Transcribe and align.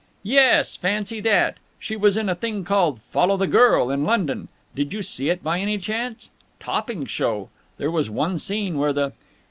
"Yes? 0.23 0.75
Fancy 0.77 1.19
that! 1.19 1.57
She 1.77 1.95
was 1.95 2.17
in 2.17 2.27
a 2.27 2.33
thing 2.33 2.63
called 2.63 2.99
'Follow 3.03 3.37
the 3.37 3.45
Girl' 3.45 3.91
in 3.91 4.03
London. 4.03 4.47
Did 4.73 4.93
you 4.93 5.03
see 5.03 5.29
it 5.29 5.43
by 5.43 5.59
any 5.59 5.77
chance? 5.77 6.31
Topping 6.59 7.05
show! 7.05 7.49
There 7.77 7.91
was 7.91 8.09
one 8.09 8.39
scene 8.39 8.79
where 8.79 8.93
the...." 8.93 9.13